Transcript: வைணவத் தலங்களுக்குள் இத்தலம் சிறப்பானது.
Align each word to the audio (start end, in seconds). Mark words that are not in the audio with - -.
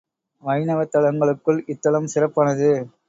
வைணவத் 0.43 0.91
தலங்களுக்குள் 0.95 1.61
இத்தலம் 1.67 2.11
சிறப்பானது. 2.15 2.71